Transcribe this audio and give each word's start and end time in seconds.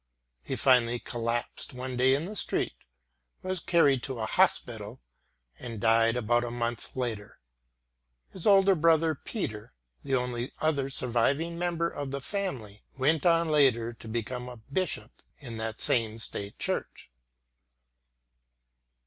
He 0.41 0.55
finally 0.55 0.97
collapsed 0.97 1.75
one 1.75 1.95
day 1.95 2.15
in 2.15 2.25
the 2.25 2.35
street, 2.35 2.73
was 3.43 3.59
carried 3.59 4.01
to 4.01 4.17
a 4.17 4.25
hospital, 4.25 4.99
and 5.59 5.79
died 5.79 6.15
about 6.15 6.43
a 6.43 6.49
month 6.49 6.95
later. 6.95 7.39
His 8.31 8.47
older 8.47 8.73
brother 8.73 9.13
Peter, 9.13 9.75
the 10.03 10.15
only 10.15 10.53
other 10.59 10.89
surviving 10.89 11.59
member 11.59 11.87
of 11.87 12.09
the 12.09 12.19
family, 12.19 12.83
went 12.97 13.27
on 13.27 13.49
later 13.49 13.93
to 13.93 14.07
become 14.07 14.49
a 14.49 14.57
bishop 14.57 15.21
in 15.37 15.57
that 15.57 15.79
same 15.79 16.17
state 16.17 16.57
church. 16.57 17.11